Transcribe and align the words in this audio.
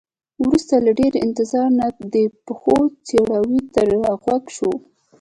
وروسته 0.41 0.75
له 0.85 0.91
ډیر 0.99 1.13
انتظار 1.25 1.67
نه 1.79 1.87
د 2.13 2.15
پښو 2.45 2.77
څپړاوی 3.07 3.61
تر 3.75 3.87
غوږ 4.23 4.43
شو. 4.55 4.71